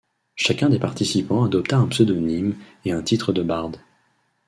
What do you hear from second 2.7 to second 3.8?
et un titre de barde.